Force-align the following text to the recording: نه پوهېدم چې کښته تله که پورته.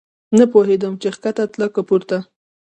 نه 0.37 0.45
پوهېدم 0.51 0.93
چې 1.01 1.07
کښته 1.13 1.45
تله 1.53 1.67
که 1.73 1.81
پورته. 1.87 2.17